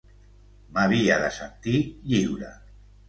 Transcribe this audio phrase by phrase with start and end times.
[0.77, 1.75] M'havia de sentir
[2.15, 2.51] lliure.